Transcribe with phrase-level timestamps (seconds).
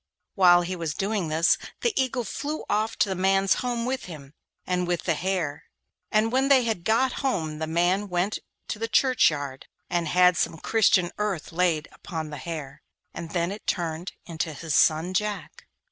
[0.33, 4.33] While he was doing this the Eagle flew off to the man's home with him,
[4.65, 5.65] and with the hare,
[6.11, 10.57] and when they had got home the man went to the churchyard, and had some
[10.57, 12.81] Christian earth laid upon the hare,
[13.13, 15.67] and then it turned into his son Jack.